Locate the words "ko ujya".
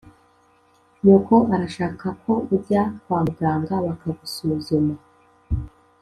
2.21-2.81